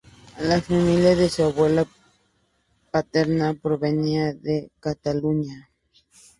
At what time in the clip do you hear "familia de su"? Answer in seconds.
0.59-1.43